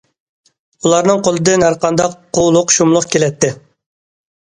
[0.87, 3.57] ئۇلارنىڭ قولىدىن ھەر قانداق قۇۋلۇق- شۇملۇق كېلەتتى.